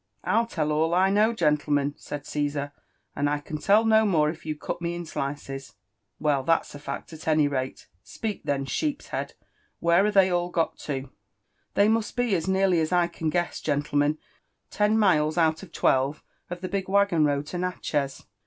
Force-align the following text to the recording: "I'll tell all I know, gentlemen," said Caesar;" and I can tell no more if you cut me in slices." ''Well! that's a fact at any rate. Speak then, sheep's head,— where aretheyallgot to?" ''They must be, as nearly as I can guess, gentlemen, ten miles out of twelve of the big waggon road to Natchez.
"I'll 0.23 0.47
tell 0.47 0.71
all 0.71 0.95
I 0.95 1.11
know, 1.11 1.31
gentlemen," 1.31 1.93
said 1.95 2.25
Caesar;" 2.25 2.71
and 3.15 3.29
I 3.29 3.37
can 3.37 3.59
tell 3.59 3.85
no 3.85 4.03
more 4.03 4.31
if 4.31 4.47
you 4.47 4.55
cut 4.55 4.81
me 4.81 4.95
in 4.95 5.05
slices." 5.05 5.75
''Well! 6.19 6.41
that's 6.41 6.73
a 6.73 6.79
fact 6.79 7.13
at 7.13 7.27
any 7.27 7.47
rate. 7.47 7.87
Speak 8.01 8.41
then, 8.43 8.65
sheep's 8.65 9.09
head,— 9.09 9.35
where 9.79 10.03
aretheyallgot 10.03 10.79
to?" 10.85 11.11
''They 11.75 11.87
must 11.87 12.15
be, 12.15 12.33
as 12.33 12.47
nearly 12.47 12.79
as 12.81 12.91
I 12.91 13.05
can 13.05 13.29
guess, 13.29 13.61
gentlemen, 13.61 14.17
ten 14.71 14.97
miles 14.97 15.37
out 15.37 15.61
of 15.61 15.71
twelve 15.71 16.23
of 16.49 16.61
the 16.61 16.67
big 16.67 16.89
waggon 16.89 17.23
road 17.25 17.45
to 17.49 17.59
Natchez. 17.59 18.25